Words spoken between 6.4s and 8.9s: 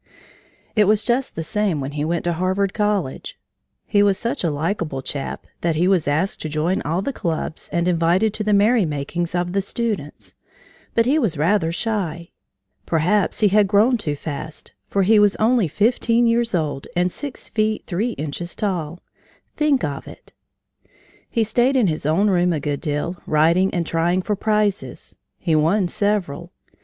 to join all the clubs and invited to the merry